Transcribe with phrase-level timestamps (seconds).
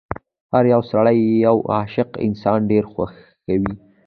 [0.53, 1.17] هر يو سړی
[1.47, 3.73] یو عاشق انسان ډېر خوښوي.